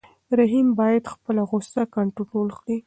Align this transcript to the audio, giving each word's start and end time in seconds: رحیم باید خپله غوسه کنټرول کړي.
رحیم 0.39 0.67
باید 0.79 1.03
خپله 1.13 1.41
غوسه 1.49 1.81
کنټرول 1.95 2.47
کړي. 2.59 2.77